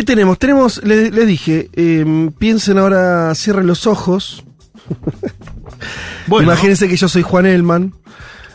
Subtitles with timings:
[0.00, 0.38] ¿Qué tenemos?
[0.38, 4.42] Tenemos, les, les dije, eh, piensen ahora, cierren los ojos.
[6.26, 6.44] Bueno.
[6.44, 7.92] Imagínense que yo soy Juan Elman.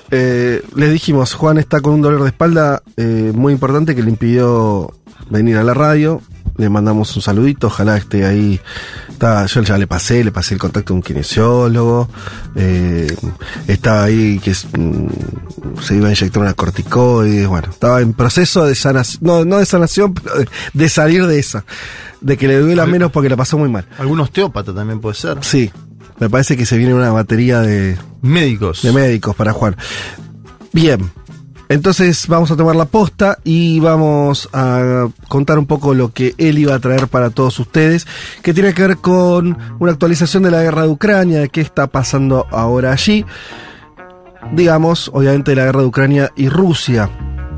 [0.10, 4.10] Eh, les dijimos, Juan está con un dolor de espalda eh, muy importante que le
[4.10, 4.92] impidió
[5.30, 6.20] venir a la radio.
[6.58, 8.60] Le mandamos un saludito, ojalá esté ahí.
[9.10, 12.10] Está, yo ya le pasé, le pasé el contacto de un kinesiólogo.
[12.56, 13.14] Eh,
[13.68, 15.08] estaba ahí que es, mm,
[15.82, 17.48] se iba a inyectar una corticoides.
[17.48, 21.40] Bueno, estaba en proceso de sanación, no, no de sanación, pero de, de salir de
[21.40, 21.66] esa.
[22.22, 23.86] De que le duela A menos porque la pasó muy mal.
[24.00, 25.38] Algún osteópata también puede ser.
[25.42, 25.72] Sí,
[26.20, 28.82] me parece que se viene una batería de, Médicos.
[28.82, 29.76] de médicos para Juan.
[30.72, 31.12] Bien,
[31.70, 36.60] entonces vamos a tomar la posta y vamos a contar un poco lo que él
[36.60, 38.08] iba a traer para todos ustedes,
[38.42, 41.88] que tiene que ver con una actualización de la guerra de Ucrania, de qué está
[41.88, 43.26] pasando ahora allí.
[44.54, 47.10] Digamos, obviamente, de la guerra de Ucrania y Rusia.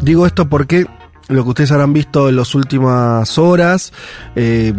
[0.02, 0.88] Digo esto porque
[1.30, 3.91] lo que ustedes habrán visto en las últimas horas
[4.36, 4.73] eh,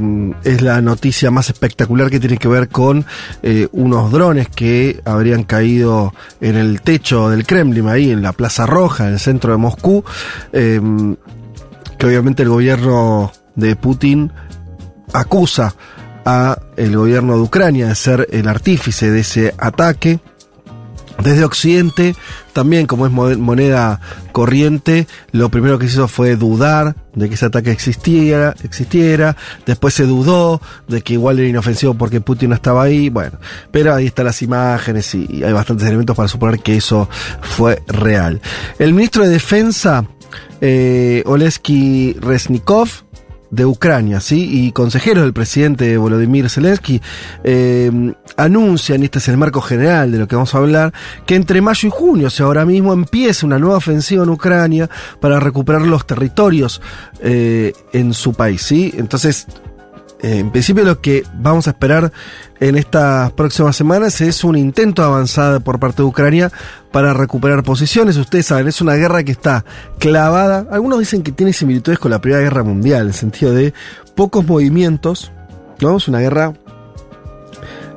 [0.45, 3.05] es la noticia más espectacular que tiene que ver con
[3.43, 8.67] eh, unos drones que habrían caído en el techo del Kremlin, ahí en la Plaza
[8.67, 10.05] Roja, en el centro de Moscú,
[10.53, 10.81] eh,
[11.99, 14.33] que obviamente el gobierno de Putin
[15.13, 15.75] acusa
[16.25, 20.21] a el gobierno de Ucrania de ser el artífice de ese ataque.
[21.23, 22.15] Desde Occidente,
[22.53, 27.35] también como es mo- moneda corriente, lo primero que se hizo fue dudar de que
[27.35, 32.55] ese ataque existiera, existiera, después se dudó de que igual era inofensivo porque Putin no
[32.55, 33.39] estaba ahí, bueno,
[33.73, 37.09] pero ahí están las imágenes y, y hay bastantes elementos para suponer que eso
[37.43, 38.41] fue real.
[38.79, 40.07] El ministro de Defensa,
[40.61, 42.89] eh, Oleski Resnikov,
[43.51, 44.67] de Ucrania, ¿sí?
[44.67, 47.01] Y consejeros del presidente Volodymyr Zelensky
[47.45, 47.91] eh,
[48.37, 50.93] anuncian, y este es el marco general de lo que vamos a hablar,
[51.27, 54.91] que entre mayo y junio, o sea, ahora mismo empieza una nueva ofensiva en Ucrania
[55.21, 56.81] para recuperar los territorios
[57.21, 58.93] eh, en su país, ¿sí?
[58.97, 59.47] Entonces,
[60.21, 62.13] eh, en principio lo que vamos a esperar
[62.59, 66.51] en estas próximas semanas es un intento de avanzada por parte de Ucrania
[66.91, 68.17] para recuperar posiciones.
[68.17, 69.65] Ustedes saben, es una guerra que está
[69.99, 70.67] clavada.
[70.71, 73.75] Algunos dicen que tiene similitudes con la Primera Guerra Mundial, en el sentido de
[74.17, 75.31] pocos movimientos.
[75.81, 75.97] ¿no?
[75.97, 76.55] Es una guerra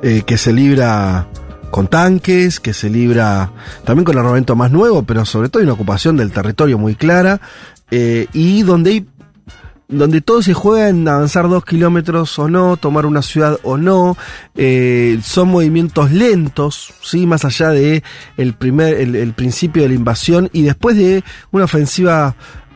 [0.02, 1.26] eh, que se libra
[1.72, 3.50] con tanques, que se libra
[3.84, 7.40] también con armamento más nuevo, pero sobre todo hay una ocupación del territorio muy clara,
[7.90, 9.06] eh, y donde hay
[9.92, 14.16] donde todo se juega en avanzar dos kilómetros o no, tomar una ciudad o no,
[14.56, 18.02] eh, son movimientos lentos, sí, más allá de
[18.36, 22.34] el primer, el, el principio de la invasión y después de una ofensiva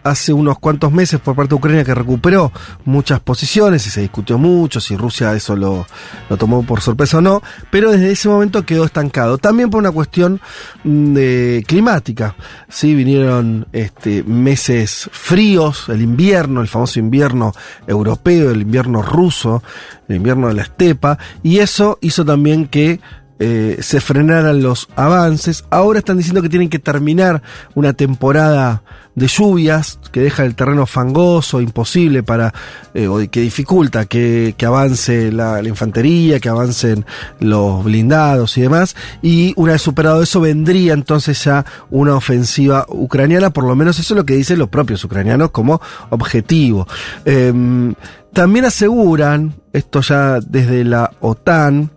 [0.08, 2.52] hace unos cuantos meses por parte de Ucrania que recuperó
[2.84, 5.86] muchas posiciones y se discutió mucho si Rusia eso lo,
[6.28, 9.38] lo tomó por sorpresa o no, pero desde ese momento quedó estancado.
[9.38, 10.40] También por una cuestión
[10.84, 12.34] mm, de climática.
[12.68, 17.52] Sí, vinieron este, meses fríos, el invierno, el famoso invierno
[17.86, 19.62] europeo, el invierno ruso,
[20.08, 23.00] el invierno de la estepa, y eso hizo también que
[23.38, 25.64] eh, se frenaran los avances.
[25.70, 27.42] Ahora están diciendo que tienen que terminar
[27.74, 28.82] una temporada
[29.14, 32.52] de lluvias que deja el terreno fangoso, imposible para,
[32.94, 37.04] eh, o que dificulta que, que avance la, infantería, que avancen
[37.40, 38.94] los blindados y demás.
[39.22, 44.14] Y una vez superado eso, vendría entonces ya una ofensiva ucraniana, por lo menos eso
[44.14, 45.80] es lo que dicen los propios ucranianos como
[46.10, 46.86] objetivo.
[47.24, 47.94] Em,
[48.34, 51.90] también aseguran, esto ya desde la OTAN,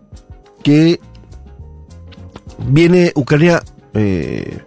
[0.63, 0.99] que
[2.67, 4.59] viene Ucrania eh,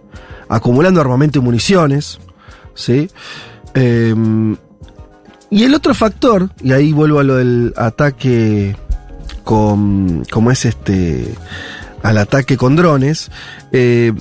[0.49, 2.19] acumulando armamento y municiones,
[2.73, 3.09] ¿sí?
[3.73, 4.13] Eh,
[5.49, 8.75] y el otro factor, y ahí vuelvo a lo del ataque
[9.43, 11.35] con, es este,
[12.01, 13.29] al ataque con drones,
[13.71, 14.13] eh,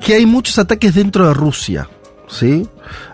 [0.00, 1.88] que hay muchos ataques dentro de Rusia,
[2.28, 2.66] ¿sí?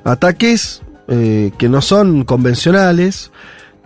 [0.05, 3.31] Ataques que no son convencionales,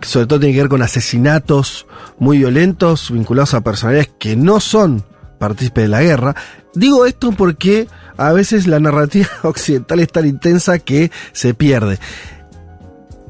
[0.01, 1.85] sobre todo tienen que ver con asesinatos
[2.17, 5.03] muy violentos vinculados a personalidades que no son
[5.39, 6.35] partícipes de la guerra.
[6.75, 11.97] Digo esto porque a veces la narrativa occidental es tan intensa que se pierde.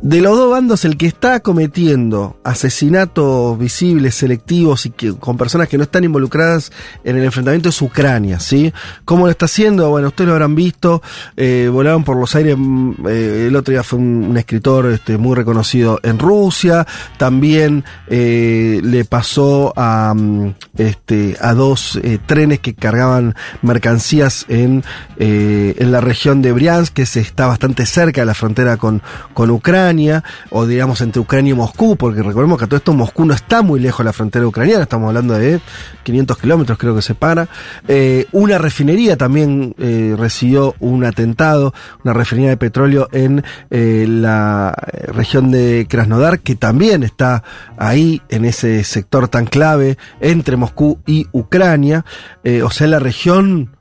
[0.01, 5.67] De los dos bandos, el que está cometiendo asesinatos visibles, selectivos y que, con personas
[5.67, 6.71] que no están involucradas
[7.03, 8.73] en el enfrentamiento es Ucrania, ¿sí?
[9.03, 9.89] ¿Cómo lo está haciendo?
[9.89, 11.01] Bueno, ustedes lo habrán visto,
[11.35, 15.35] eh, volaron por los aires, mm, eh, el otro día fue un, escritor este, muy
[15.35, 16.87] reconocido en Rusia,
[17.17, 24.81] también eh, le pasó a, mm, este, a dos eh, trenes que cargaban mercancías en,
[25.17, 29.01] eh, en la región de Briansk, que se está bastante cerca de la frontera con,
[29.33, 33.25] con Ucrania Ucrania, o digamos entre Ucrania y Moscú, porque recordemos que todo esto Moscú
[33.25, 35.59] no está muy lejos de la frontera ucraniana, estamos hablando de
[36.03, 37.47] 500 kilómetros creo que separa.
[37.87, 44.75] Eh, una refinería también eh, recibió un atentado, una refinería de petróleo en eh, la
[45.07, 47.43] región de Krasnodar, que también está
[47.77, 52.05] ahí en ese sector tan clave entre Moscú y Ucrania,
[52.43, 53.71] eh, o sea, la región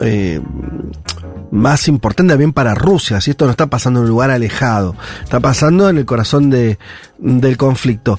[0.00, 0.40] eh,
[1.50, 5.40] más importante también para Rusia, si esto no está pasando en un lugar alejado, está
[5.40, 6.78] pasando en el corazón de,
[7.18, 8.18] del conflicto.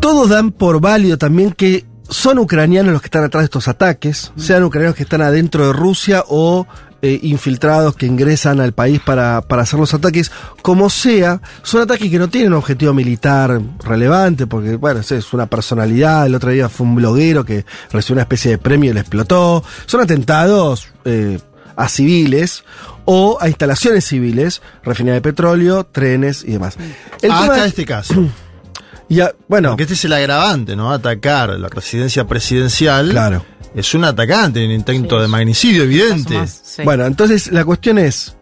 [0.00, 4.32] Todos dan por válido también que son ucranianos los que están atrás de estos ataques,
[4.36, 6.66] sean ucranianos que están adentro de Rusia o
[7.06, 12.10] eh, infiltrados que ingresan al país para, para hacer los ataques, como sea, son ataques
[12.10, 16.70] que no tienen un objetivo militar relevante, porque, bueno, es- una personalidad, el otro día
[16.70, 21.38] fue un bloguero que recibió una especie de premio y le explotó, son atentados eh,
[21.76, 22.64] a civiles
[23.04, 26.76] o a instalaciones civiles, refinería de petróleo, trenes y demás.
[27.20, 28.14] El Hasta tema- este caso.
[29.10, 30.90] y a- bueno, Porque este es el agravante, ¿no?
[30.90, 33.10] Atacar la residencia presidencial.
[33.10, 33.44] claro.
[33.74, 35.22] Es un atacante, un intento Sí.
[35.22, 36.34] de magnicidio evidente.
[36.38, 36.82] Más, sí.
[36.84, 38.36] Bueno, entonces la cuestión es.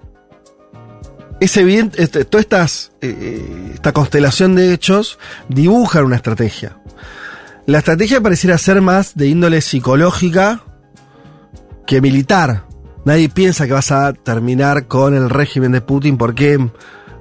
[1.40, 5.18] Es evidente, este, toda estas, eh, esta constelación de hechos
[5.48, 6.76] dibujan una estrategia.
[7.66, 10.62] La estrategia pareciera ser más de índole psicológica
[11.86, 12.64] que militar.
[13.04, 16.58] Nadie piensa que vas a terminar con el régimen de Putin porque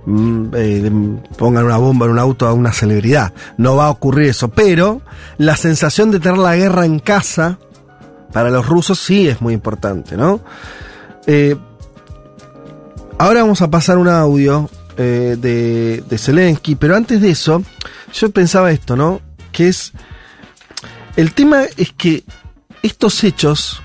[0.06, 0.92] mm, eh,
[1.38, 3.34] pongan una bomba en un auto a una celebridad.
[3.58, 4.50] No va a ocurrir eso.
[4.50, 5.02] Pero
[5.40, 7.58] la sensación de tener la guerra en casa
[8.34, 10.42] para los rusos sí es muy importante, ¿no?
[11.28, 11.56] Eh,
[13.18, 17.64] ahora vamos a pasar un audio eh, de, de Zelensky, pero antes de eso,
[18.14, 19.22] yo pensaba esto, ¿no?
[19.52, 19.92] Que es.
[21.16, 22.24] El tema es que
[22.84, 23.82] estos hechos.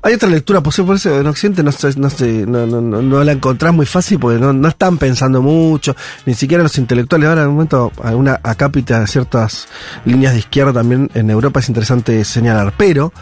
[0.00, 3.24] Hay otra lectura posible, por eso en Occidente no, se- no, se- no, no- no-
[3.24, 7.28] la encontrás muy fácil porque no, no están pensando mucho, ni siquiera los intelectuales.
[7.28, 9.66] Ahora, en un momento, alguna acápita de ciertas
[10.04, 12.72] líneas de izquierda también en Europa es interesante señalar.
[12.78, 13.12] Pero,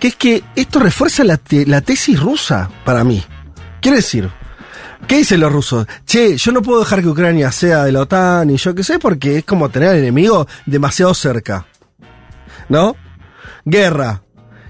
[0.00, 3.22] que es que esto refuerza la, la tesis rusa para mí.
[3.80, 4.28] Quiere decir,
[5.06, 5.86] ¿qué dicen los rusos?
[6.06, 8.98] Che, yo no puedo dejar que Ucrania sea de la OTAN y yo qué sé,
[8.98, 11.66] porque es como tener al enemigo demasiado cerca.
[12.68, 12.96] ¿No?
[13.64, 14.22] Guerra.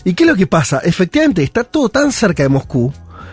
[0.05, 0.81] ¿Y qué es lo que pasa?
[0.82, 2.93] Efectivamente, está todo tan cerca de Moscú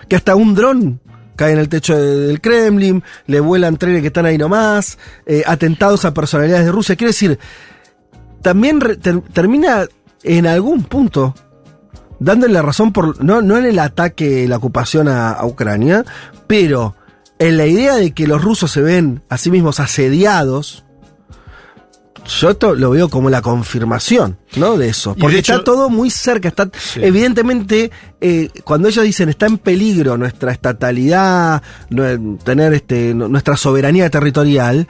[0.10, 1.00] que hasta un dron
[1.36, 5.44] cae en el techo de- del Kremlin, le vuelan trenes que están ahí nomás, eh,
[5.46, 6.96] atentados a personalidades de Rusia.
[6.96, 7.38] Quiere decir,
[8.42, 8.80] también
[9.34, 9.86] termina
[10.24, 11.36] en algún punto
[12.20, 16.04] dándole la razón por no, no en el ataque, la ocupación a, a Ucrania,
[16.48, 16.96] pero
[17.40, 20.84] en la idea de que los rusos se ven a sí mismos asediados.
[22.42, 24.76] Yo esto lo veo como la confirmación, ¿no?
[24.78, 25.16] De eso.
[25.18, 26.50] Porque de hecho- está todo muy cerca.
[26.50, 27.00] Está, Sí.
[27.02, 27.90] Evidentemente,
[28.20, 31.62] eh, cuando ellos dicen está en peligro nuestra estatalidad,
[32.44, 34.90] tener este, nu- nuestra soberanía territorial,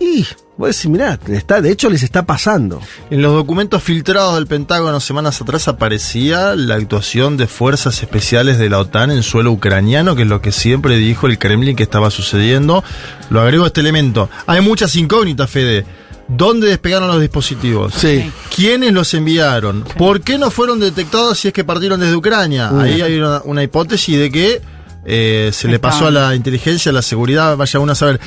[0.00, 0.26] y
[0.56, 2.80] voy a decir, mirá, está, de hecho les está pasando.
[3.10, 8.70] En los documentos filtrados del Pentágono semanas atrás aparecía la actuación de fuerzas especiales de
[8.70, 12.10] la OTAN en suelo ucraniano, que es lo que siempre dijo el Kremlin que estaba
[12.10, 12.84] sucediendo.
[13.30, 14.28] Lo agrego este elemento.
[14.46, 15.84] Hay muchas incógnitas, Fede.
[16.26, 17.92] ¿Dónde despegaron los dispositivos?
[17.94, 18.30] Sí.
[18.54, 19.84] ¿Quiénes los enviaron?
[19.98, 22.70] ¿Por qué no fueron detectados si es que partieron desde Ucrania?
[22.78, 24.62] Ahí hay una, una hipótesis de que
[25.04, 28.20] eh, se le pasó a la inteligencia, a la seguridad, vaya uno a saber.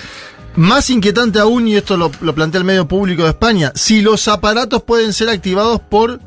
[0.57, 4.27] Más inquietante aún, y esto lo, lo plantea el medio público de España, si los
[4.27, 6.19] aparatos pueden ser activados por,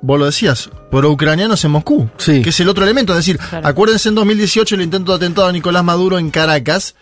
[0.00, 2.42] vos lo decías, por ucranianos en Moscú, Sí.
[2.42, 3.12] que es el otro elemento.
[3.12, 3.66] Es decir, Claro.
[3.66, 6.94] acuérdense en 2018 el intento de atentado a Nicolás Maduro en Caracas,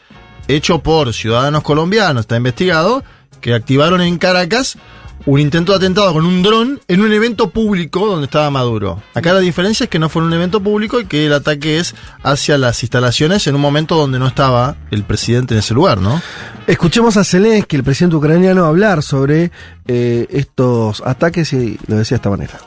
[0.49, 3.05] hecho por ciudadanos colombianos, está investigado,
[3.43, 4.77] que activaron en Caracas
[5.27, 9.03] un intento de atentado con un dron en un evento público donde estaba Maduro.
[9.15, 11.79] Acá la diferencia es que no fue en un evento público y que el ataque
[11.79, 15.99] es hacia las instalaciones en un momento donde no estaba el presidente en ese lugar,
[16.01, 16.21] ¿no?
[16.67, 19.51] Escuchemos a Zelensky, el presidente ucraniano, hablar sobre
[19.87, 22.61] eh, estos ataques y lo decía de esta manera.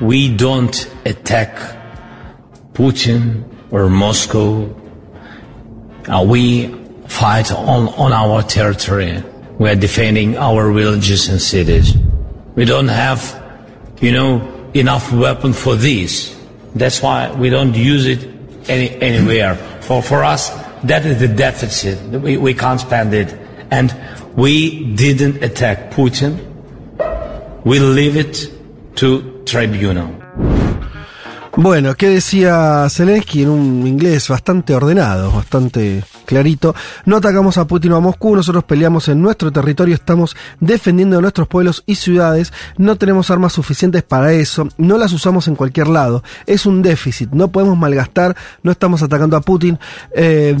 [0.00, 1.56] we don't attack
[2.72, 4.64] Putin or Moscow.
[6.08, 6.74] Uh, we
[7.06, 9.22] fight on, on our territory.
[9.58, 11.94] We are defending our villages and cities.
[12.56, 13.20] We don't have,
[14.00, 16.36] you know, enough weapon for this.
[16.74, 18.28] That's why we don't use it
[18.68, 19.54] any, anywhere.
[19.82, 20.50] For, for us,
[20.84, 22.00] that is the deficit.
[22.20, 23.32] We, we can't spend it.
[23.70, 23.94] And
[24.36, 26.38] we didn't attack Putin.
[27.64, 28.50] We leave it
[28.96, 30.53] to tribunal.
[31.56, 36.74] Bueno, ¿qué decía Zelensky en un inglés bastante ordenado, bastante clarito?
[37.04, 41.46] No atacamos a Putin o a Moscú, nosotros peleamos en nuestro territorio, estamos defendiendo nuestros
[41.46, 46.24] pueblos y ciudades, no tenemos armas suficientes para eso, no las usamos en cualquier lado,
[46.44, 49.78] es un déficit, no podemos malgastar, no estamos atacando a Putin.
[50.12, 50.56] Eh,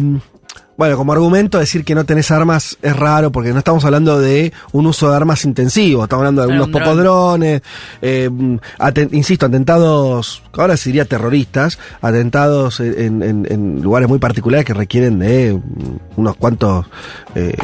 [0.76, 4.52] bueno, como argumento decir que no tenés armas es raro porque no estamos hablando de
[4.72, 7.04] un uso de armas intensivo, estamos hablando de algunos un pocos dron.
[7.40, 7.62] drones,
[8.02, 8.28] eh,
[8.78, 14.74] aten- insisto, atentados, ahora se diría terroristas, atentados en, en- en lugares muy particulares que
[14.74, 15.58] requieren de
[16.16, 16.86] unos cuantos,
[17.34, 17.54] eh,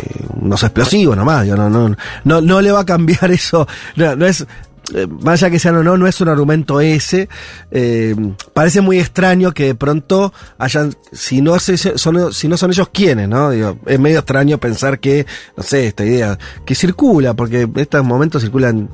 [0.41, 4.27] unos explosivos nomás, Digo, no, no, no, no le va a cambiar eso, no, no
[4.27, 4.47] es...
[4.95, 7.29] eh, allá que sean o no, no es un argumento ese.
[7.71, 8.15] Eh,
[8.53, 13.29] parece muy extraño que de pronto hayan, si no, son, si no son ellos quienes,
[13.29, 13.53] ¿no?
[13.53, 18.43] Es medio extraño pensar que, no sé, esta idea que circula, porque en estos momentos
[18.43, 18.89] circulan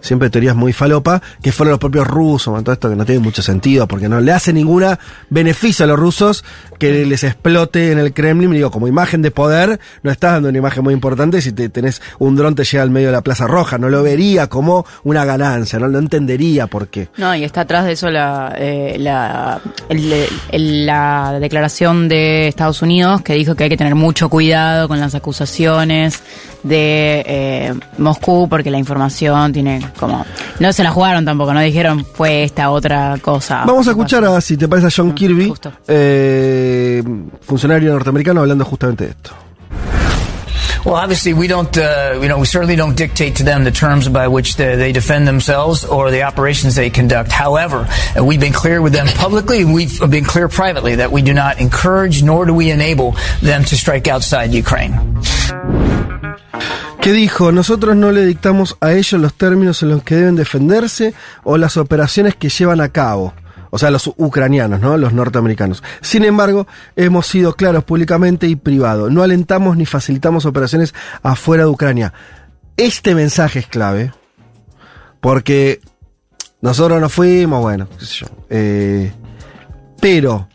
[0.00, 3.42] siempre teorías muy falopa, que fueron los propios rusos, todo esto que no tiene mucho
[3.42, 4.98] sentido, porque no le hace ninguna
[5.30, 6.44] beneficio a los rusos
[6.78, 10.58] que les explote en el Kremlin, digo, como imagen de poder, no estás dando una
[10.58, 13.46] imagen muy importante si te tenés un dron te llega al medio de la Plaza
[13.46, 17.08] Roja, no lo vería como una ganancia, no lo entendería por qué.
[17.16, 22.82] No, y está atrás de eso la, eh, la, el- el- la declaración de Estados
[22.82, 26.22] Unidos que dijo que hay que tener mucho cuidado con las acusaciones
[26.62, 30.24] de eh, Moscú porque la información tiene como...
[30.58, 33.64] No se la jugaron tampoco, no dijeron fue esta otra cosa.
[33.66, 35.52] Vamos a escuchar a, si te parece, a John Ah, Kirby,
[35.88, 37.02] eh,
[37.40, 39.30] funcionario norteamericano, hablando justamente de esto.
[40.84, 44.08] Well, obviously, we don't, uh, you know, we certainly don't dictate to them the terms
[44.08, 47.32] by which they, they defend themselves or the operations they conduct.
[47.32, 51.22] However, uh, we've been clear with them publicly, and we've been clear privately that we
[51.22, 54.92] do not encourage nor do we enable them to strike outside Ukraine.
[57.00, 61.14] Que dijo, nosotros no le dictamos a ellos los términos en los que deben defenderse
[61.44, 63.32] o las operaciones que llevan a cabo.
[63.70, 64.96] O sea, los ucranianos, ¿no?
[64.96, 65.82] Los norteamericanos.
[66.00, 69.10] Sin embargo, hemos sido claros públicamente y privado.
[69.10, 72.12] No alentamos ni facilitamos operaciones afuera de Ucrania.
[72.76, 74.12] Este mensaje es clave.
[75.20, 75.80] Porque
[76.60, 78.26] nosotros nos fuimos, bueno, qué sé yo.
[78.50, 79.12] eh,
[80.00, 80.48] pero,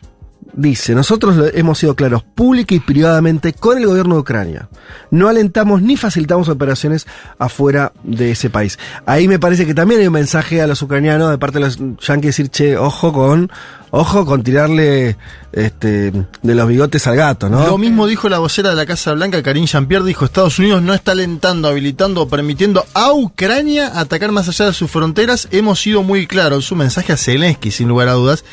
[0.52, 4.68] dice, nosotros hemos sido claros pública y privadamente con el gobierno de Ucrania.
[5.10, 7.06] No alentamos ni facilitamos operaciones
[7.38, 8.78] afuera de ese país.
[9.06, 11.78] Ahí me parece que también hay un mensaje a los ucranianos de parte de los
[11.78, 13.50] yanquis decir, che, ojo con,
[13.90, 15.16] ojo con tirarle
[15.52, 17.66] este, de los bigotes al gato, ¿no?
[17.66, 20.94] Lo mismo dijo la vocera de la Casa Blanca, Karine Jean-Pierre, dijo Estados Unidos no
[20.94, 25.48] está alentando, habilitando o permitiendo a Ucrania atacar más allá de sus fronteras.
[25.50, 26.64] Hemos sido muy claros.
[26.64, 28.44] Su mensaje a Zelensky, sin lugar a dudas.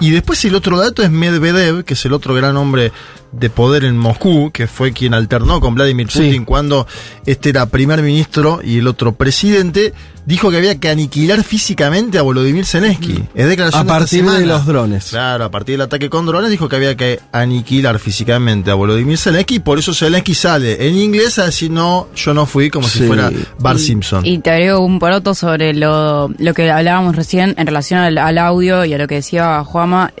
[0.00, 2.92] Y después el otro dato es Medvedev, que es el otro gran hombre
[3.32, 6.18] de poder en Moscú, que fue quien alternó con Vladimir Sí.
[6.18, 6.86] Putin cuando
[7.26, 9.92] este era primer ministro y el otro presidente,
[10.26, 13.22] dijo que había que aniquilar físicamente a Volodymyr Zelensky.
[13.34, 15.10] Es declaración A partir de los drones.
[15.10, 19.16] Claro, a partir del ataque con drones dijo que había que aniquilar físicamente a Volodymyr
[19.16, 22.88] Zelensky y por eso Zelensky sale en inglés a decir no, yo no fui como
[22.88, 22.98] Sí.
[23.00, 23.30] si fuera
[23.60, 24.26] Bart Y- Simpson.
[24.26, 28.38] Y te agrego un poroto sobre lo, lo que hablábamos recién en relación al, al
[28.38, 29.62] audio y a lo que decía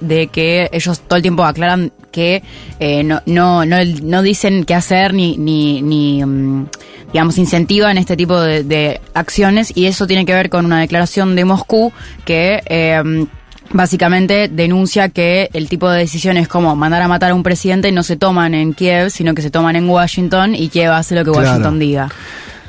[0.00, 2.42] De que ellos todo el tiempo aclaran que
[2.80, 6.66] eh, no, no, no, no dicen qué hacer ni, ni, ni mm,
[7.12, 11.36] digamos, incentivan este tipo de, de acciones y eso tiene que ver con una declaración
[11.36, 11.92] de Moscú
[12.24, 12.62] que...
[12.66, 13.26] eh,
[13.72, 18.02] Básicamente denuncia que el tipo de decisiones como mandar a matar a un presidente no
[18.02, 21.30] se toman en Kiev, sino que se toman en Washington y Kiev hace lo que
[21.30, 21.46] Claro.
[21.46, 22.08] Washington diga.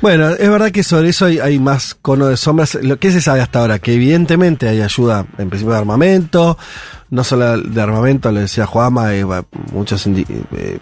[0.02, 2.74] Bueno, es verdad que sobre eso hay, hay más cono de sombras.
[2.74, 6.58] Lo que se sabe hasta ahora, que evidentemente hay ayuda, en principio de armamento,
[7.10, 9.24] no solo de armamento, lo decía Juama, eh,
[9.72, 10.78] muchos eh,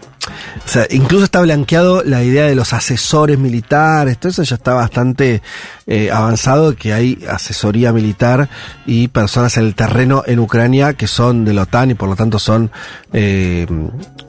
[0.65, 4.73] o sea, incluso está blanqueado la idea de los asesores militares, todo eso ya está
[4.73, 5.41] bastante
[5.87, 8.49] eh, avanzado, que hay asesoría militar
[8.85, 12.15] y personas en el terreno en Ucrania que son de la OTAN y por lo
[12.15, 12.71] tanto son
[13.11, 13.67] eh,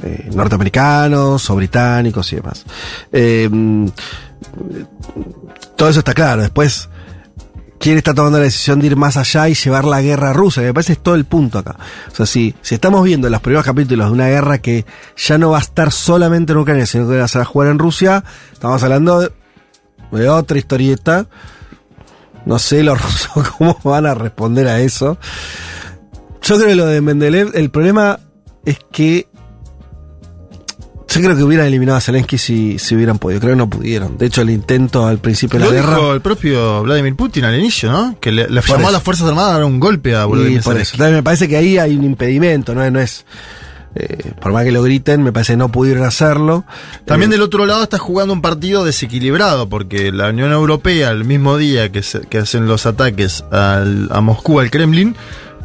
[0.03, 2.65] eh, norteamericanos o británicos y demás.
[5.77, 6.43] Todo eso está claro.
[6.43, 6.89] Después,
[7.79, 10.63] ¿quién está tomando la decisión de ir más allá y llevar la guerra a Rusia?
[10.63, 11.77] Que me parece es todo el punto acá.
[12.11, 15.51] O sea, si, si estamos viendo los primeros capítulos de una guerra que ya no
[15.51, 19.21] va a estar solamente en Ucrania, sino que va a jugar en Rusia, estamos hablando
[19.21, 19.33] de,
[20.13, 21.27] de otra historieta.
[22.45, 25.19] No sé los rusos cómo van a responder a eso.
[26.43, 28.19] Yo creo que lo de Mendeleev, el problema
[28.65, 29.29] es que
[31.15, 33.41] yo creo que hubieran eliminado a Zelensky si, si hubieran podido.
[33.41, 34.19] Creo que no pudieron.
[34.19, 35.97] De hecho, el intento al principio de Lo la guerra.
[35.97, 38.17] dijo el propio Vladimir Putin al inicio, ¿no?
[38.21, 38.91] Que le, le llamó a eso.
[38.93, 40.73] las Fuerzas Armadas a dar un golpe a Y Volodymyr por eso.
[40.73, 40.97] Zelensky.
[40.97, 42.91] Entonces, me parece que ahí hay un impedimento, ¿no?
[42.91, 43.25] No es.
[43.95, 46.65] eh, por más que lo griten, me parece que no pudieron hacerlo.
[47.05, 51.25] También Eh, del otro lado está jugando un partido desequilibrado, porque la Unión Europea, el
[51.27, 55.15] mismo día que, se- que hacen los ataques al- a Moscú, al Kremlin,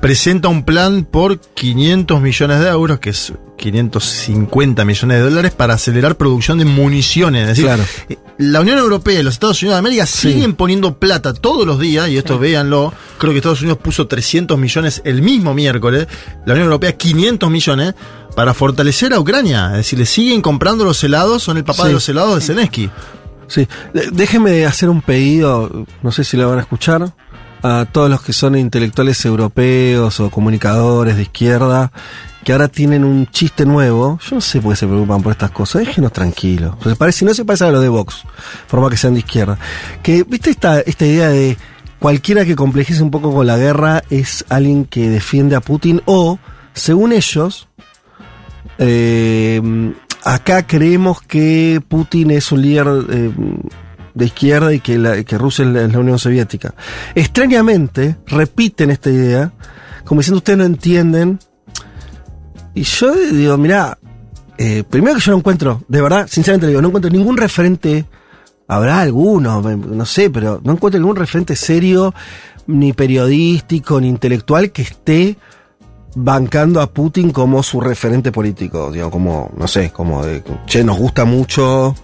[0.02, 5.74] presenta un plan por 500 millones de euros, que es 550 millones de dólares, para
[5.74, 7.42] acelerar producción de municiones.
[7.44, 7.84] Es decir, Claro.
[8.10, 11.80] eh, la Unión Europea y los Estados Unidos de América siguen poniendo plata todos los
[11.80, 16.08] días, y esto véanlo, creo que Estados Unidos puso 300 millones el mismo miércoles,
[16.46, 17.94] la Unión Europea 500 millones,
[18.36, 19.72] para fortalecer a Ucrania.
[19.72, 21.88] Es decir, le siguen comprando los helados, son el papá Sí.
[21.88, 22.90] de los helados de Zelensky.
[23.48, 23.68] Sí,
[24.12, 27.14] déjenme hacer un pedido, no sé si lo van a escuchar,
[27.64, 31.92] a todos los que son intelectuales europeos o comunicadores de izquierda,
[32.48, 34.18] que ahora tienen un chiste nuevo.
[34.26, 36.78] Yo no sé por qué se preocupan por estas cosas, déjenos tranquilos.
[36.82, 38.24] Se parece, no se parece a lo de Vox,
[38.70, 39.60] por más que sean de izquierda.
[40.02, 41.58] Que, ¿viste esta, esta idea de
[42.00, 46.40] cualquiera que complejice un poco con la guerra es alguien que defiende a Putin o,
[46.72, 47.68] según ellos,
[48.78, 49.62] eh,
[50.24, 53.32] acá creemos que Putin es un líder eh,
[54.14, 56.74] de izquierda y que, Rusia es la, la Unión Soviética.
[57.14, 59.52] Extrañamente, repiten esta idea,
[60.06, 61.40] como diciendo ustedes no entienden.
[62.78, 63.98] Y yo digo, mirá,
[64.56, 68.06] eh, primero que yo no encuentro, de verdad, sinceramente le digo, no encuentro ningún referente,
[68.68, 72.14] habrá alguno, no sé, pero no encuentro ningún referente serio,
[72.68, 75.38] ni periodístico, ni intelectual que esté
[76.16, 81.00] bancando a Putin como su referente político, digo, como, no sé, como de, che, nos
[81.00, 81.96] gusta mucho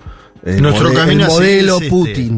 [0.43, 2.31] el, Nuestro camino el seguir modelo es este.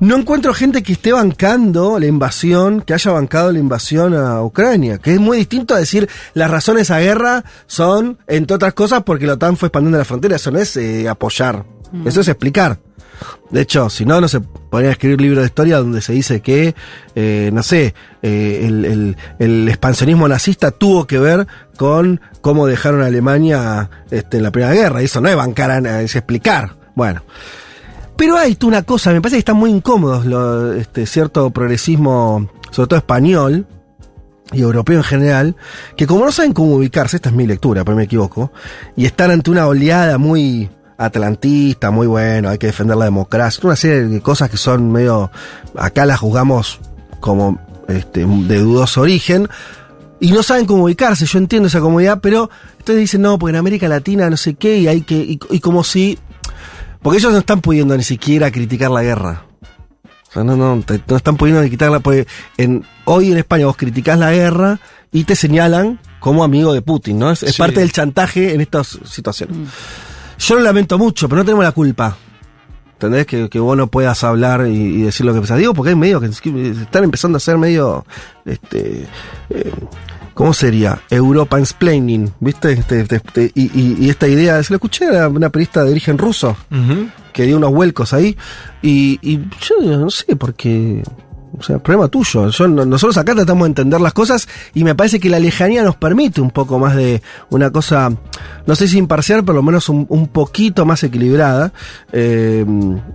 [0.00, 4.98] No encuentro gente que esté bancando la invasión, que haya bancado la invasión a Ucrania,
[4.98, 9.26] que es muy distinto a decir las razones a guerra son, entre otras cosas, porque
[9.26, 11.64] la OTAN fue expandiendo la frontera, eso no es eh, apoyar,
[12.06, 12.78] eso es explicar.
[13.50, 16.76] De hecho, si no, no se podría escribir libros de historia donde se dice que,
[17.16, 23.02] eh, no sé, eh, el, el- el expansionismo nazista tuvo que ver con cómo dejaron
[23.02, 25.02] a Alemania este, en la Primera Guerra.
[25.02, 26.76] Y eso no es bancar, a- es explicar.
[26.94, 27.22] Bueno.
[28.18, 32.88] Pero hay una cosa, me parece que están muy incómodos lo- este, cierto progresismo, sobre
[32.88, 33.64] todo español
[34.52, 35.56] y europeo en general,
[35.96, 38.50] que como no saben cómo ubicarse, esta es mi lectura, pero me equivoco,
[38.96, 43.76] y están ante una oleada muy atlantista, muy bueno, hay que defender la democracia, una
[43.76, 45.30] serie de cosas que son medio,
[45.76, 46.80] acá las juzgamos
[47.20, 49.48] como este, de dudoso origen,
[50.18, 53.56] y no saben cómo ubicarse, yo entiendo esa comodidad, pero entonces dicen, no, porque en
[53.56, 56.18] América Latina no sé qué, y hay que, y como si,
[57.02, 59.44] porque ellos no están pudiendo ni siquiera criticar la guerra.
[60.28, 62.26] O sea, no, no, te- no están pudiendo ni quitarla, porque
[62.58, 64.78] en, hoy en España vos criticás la guerra
[65.10, 67.30] y te señalan como amigo de Putin, ¿no?
[67.30, 67.58] Es, es Sí.
[67.62, 69.56] parte del chantaje en estas situaciones.
[70.38, 72.16] Yo lo lamento mucho, pero no tenemos la culpa.
[72.92, 73.26] ¿Entendés?
[73.26, 75.56] Que, que vos no puedas hablar y, y decir lo que pensás.
[75.58, 78.04] Digo, porque hay medios que que están empezando a ser medio.
[78.44, 79.06] Este,
[79.50, 79.72] eh,
[80.38, 81.00] ¿Cómo sería?
[81.10, 82.70] Europa explaining, ¿viste?
[82.70, 85.90] Este, este, este, y, y- y esta idea, se lo escuché a una periodista de
[85.90, 86.56] origen ruso
[87.32, 88.36] que dio unos vuelcos ahí.
[88.80, 91.02] Y, y yo no sé, porque.
[91.58, 92.50] O sea, problema tuyo.
[92.50, 95.82] Yo- no- nosotros acá tratamos de entender las cosas y me parece que la lejanía
[95.82, 97.20] nos permite un poco más de
[97.50, 98.12] una cosa,
[98.66, 101.72] no sé si imparcial, pero lo menos un, un poquito más equilibrada.
[102.12, 102.64] Eh,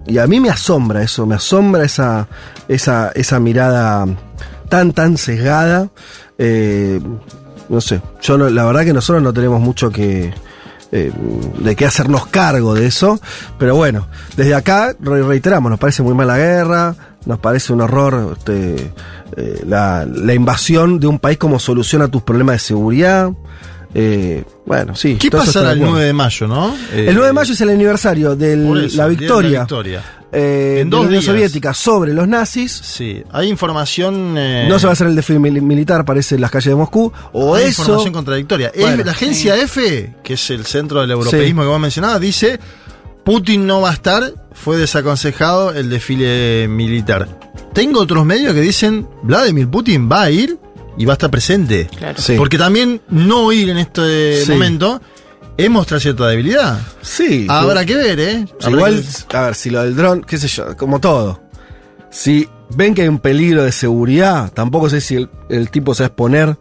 [0.08, 2.28] y a mí me asombra eso, me asombra esa,
[2.68, 4.08] esa, esa mirada
[4.74, 5.90] tan, tan sesgada.
[6.40, 7.00] Eh,
[7.70, 10.34] no sé, yo no- la verdad que nosotros no tenemos mucho que,
[10.92, 11.12] eh,
[11.60, 13.20] de qué hacernos cargo de eso.
[13.60, 16.96] Pero bueno, desde acá re- reiteramos, nos parece muy mala guerra,
[17.28, 18.92] nos parece un horror este,
[19.38, 23.30] eh, la invasión de un país como solución a tus problemas de seguridad.
[23.94, 25.16] Eh, bueno, sí.
[25.20, 25.92] ¿Qué pasará el de acuerdo.
[25.94, 26.76] 9 de mayo, no?
[26.94, 30.04] Eh, El 9 de mayo es el aniversario de la día de victoria, victoria.
[30.32, 31.26] eh, En de dos la Unión días.
[31.26, 32.72] Soviética sobre los nazis.
[32.72, 34.36] Sí, hay información.
[34.38, 36.76] eh, No se va a hacer el desfile mil- militar, parece, en las calles de
[36.76, 37.12] Moscú.
[37.34, 37.84] O hay eso.
[37.84, 38.72] información contradictoria.
[38.74, 39.04] El- Bueno.
[39.04, 42.60] la agencia F, que es el centro del europeísmo que vos mencionabas, dice:
[43.24, 47.28] Putin no va a estar, fue desaconsejado el desfile militar.
[47.74, 50.58] Tengo otros medios que dicen: Vladimir Putin va a ir
[50.98, 51.90] y va a estar presente.
[51.98, 52.20] Claro.
[52.22, 52.36] Sí.
[52.38, 54.52] Porque también no ir en este Sí.
[54.52, 55.02] momento
[55.58, 56.80] es mostrar cierta debilidad.
[57.02, 57.46] Sí.
[57.50, 58.46] Habrá que ver, ¿eh?
[58.62, 61.42] Habrá Igual, que- a ver, si lo del dron, qué sé yo, como todo.
[62.10, 66.04] Si ven que hay un peligro de seguridad, tampoco sé si el, el tipo se
[66.04, 66.58] va a exponer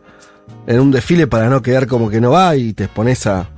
[0.67, 3.49] en un desfile para no quedar como que no va y te expones a.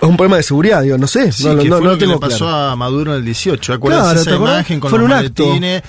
[0.00, 1.92] Es un problema de seguridad, digo, no sé, Sí, no, lo- que no, fue no
[1.92, 2.70] lo que le pasó claro.
[2.70, 3.74] a Maduro en el 18.
[3.74, 5.54] Acuérdense Claro, esa imagen con Fue los un acto.
[5.54, 5.82] en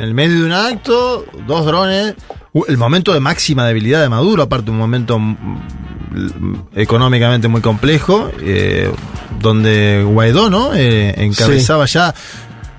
[0.00, 2.14] el medio de un acto, dos drones.
[2.68, 5.36] El momento de máxima debilidad de Maduro, aparte un momento mm,
[6.12, 8.90] mm, económicamente muy complejo, eh,
[9.40, 10.74] donde Guaidó, ¿no?
[10.74, 12.14] Eh, encabezaba ya.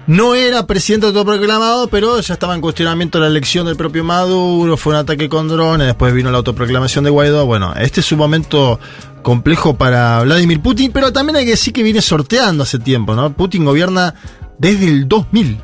[0.07, 4.93] No era presidente autoproclamado, pero ya estaba en cuestionamiento la elección del propio Maduro, fue
[4.93, 7.45] un ataque con drones, después vino la autoproclamación de Guaidó.
[7.45, 8.79] Bueno, este es un momento
[9.21, 13.33] complejo para Vladimir Putin, pero también hay que decir que viene sorteando hace tiempo, ¿no?
[13.33, 14.15] Putin gobierna
[14.57, 15.61] desde el 2000.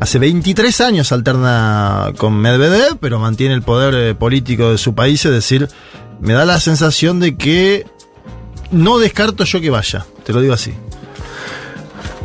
[0.00, 5.24] Hace 23 años alterna con Medvedev, pero mantiene el poder eh, político de su país,
[5.24, 5.68] es decir,
[6.20, 7.86] me da la sensación de que
[8.70, 10.72] no descarto yo que vaya, te lo digo así.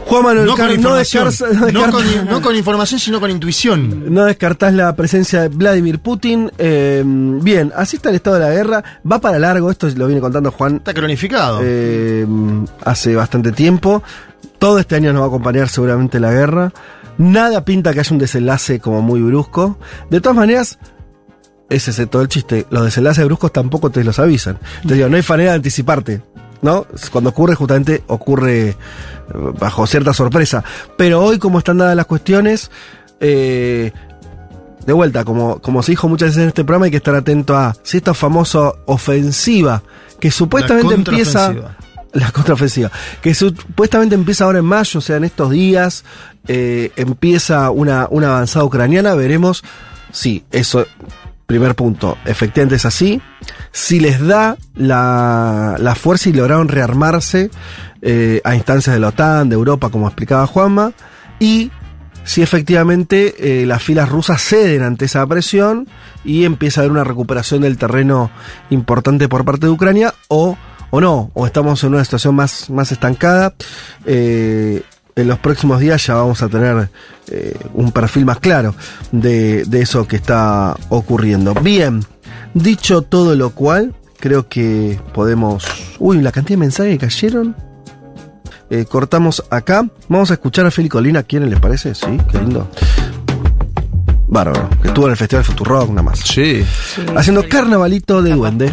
[0.06, 3.00] Juan Manuel No con, Car- no, información, descarta- no no descarta- con- no con información,
[3.00, 4.14] sino con intuición.
[4.14, 6.52] no descartás la presencia de Vladimir Putin.
[6.58, 8.84] Eh, bien, así está el estado de la guerra.
[9.10, 11.60] Va para largo, esto lo viene contando Juan Está cronificado.
[11.64, 12.28] eh,
[12.84, 14.04] hace bastante tiempo.
[14.60, 16.72] Todo este año nos va a acompañar seguramente la guerra.
[17.18, 19.78] Nada pinta que haya un desenlace como muy brusco.
[20.10, 20.80] De todas maneras,
[21.70, 22.66] ese es todo el chiste.
[22.70, 24.60] Los desenlaces bruscos tampoco te los avisan.
[24.88, 26.22] Te digo, no hay manera de anticiparte.
[26.62, 26.86] ¿No?
[27.12, 28.76] Cuando ocurre, justamente ocurre eh,
[29.60, 30.64] bajo cierta sorpresa.
[30.98, 32.72] Pero hoy, como están dadas las cuestiones,
[33.20, 33.92] eh,
[34.86, 37.58] de vuelta, como, como se dijo muchas veces en este programa, hay que estar atento
[37.58, 39.84] a si esta famosa ofensiva
[40.20, 41.54] que supuestamente empieza.
[42.14, 42.92] La contraofensiva.
[43.22, 46.06] Que supuestamente empieza ahora en mayo, o sea, en estos días,
[46.48, 49.16] eh, empieza una, una avanzada ucraniana.
[49.16, 49.64] Veremos
[50.12, 50.86] si eso,
[51.48, 53.20] primer punto, efectivamente es así.
[53.72, 57.50] Si les da la, la fuerza y lograron rearmarse
[58.04, 60.92] eh, a instancias de la OTAN, de Europa, como explicaba Juanma.
[61.40, 61.72] Y
[62.24, 65.88] si efectivamente eh, las filas rusas ceden ante esa presión
[66.24, 68.32] y empieza a haber una recuperación del terreno
[68.70, 70.58] importante por parte de Ucrania o,
[70.96, 73.56] o no, o estamos en una situación más, más estancada.
[74.06, 74.84] Eh,
[75.16, 76.88] en los próximos días ya vamos a tener
[77.32, 78.76] eh, un perfil más claro
[79.12, 81.56] de, de eso que está ocurriendo.
[81.56, 82.06] Bien,
[82.54, 85.66] dicho todo lo cual, creo que podemos...
[85.98, 87.56] Uy, la cantidad de mensajes que cayeron.
[88.70, 89.88] Eh, cortamos acá.
[90.10, 91.24] Vamos a escuchar a Feli Colina.
[91.24, 91.96] ¿Quién les parece?
[91.96, 92.70] Sí, qué lindo.
[94.28, 94.70] Bárbaro.
[94.80, 96.20] Que estuvo en el Festival Futurock, nada más.
[96.20, 96.64] Sí.
[97.16, 98.72] Haciendo carnavalito de duende.